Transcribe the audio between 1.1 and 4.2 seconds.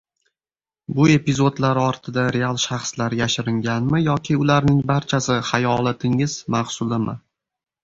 epizodlar ortida real shaxslar yashiringanmi